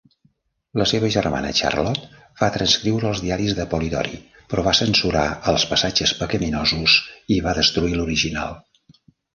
La 0.81 0.85
seva 0.91 1.09
germana 1.15 1.51
Charlotte 1.59 2.07
va 2.39 2.49
transcriure 2.55 3.07
els 3.11 3.21
diaris 3.27 3.53
de 3.59 3.67
Polidori, 3.75 4.19
però 4.55 4.65
va 4.71 4.75
censurar 4.81 5.27
els 5.53 5.71
"passatges 5.75 6.19
pecaminosos" 6.25 7.01
i 7.39 7.43
va 7.49 7.59
destruir 7.61 7.99
l'original. 8.01 8.61